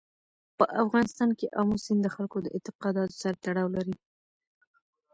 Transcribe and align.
په 0.57 0.65
افغانستان 0.83 1.29
کې 1.39 1.53
آمو 1.59 1.75
سیند 1.83 2.01
د 2.03 2.07
خلکو 2.15 2.37
د 2.41 2.47
اعتقاداتو 2.55 3.19
سره 3.21 3.35
تړاو 3.45 3.73
لري. 3.75 3.95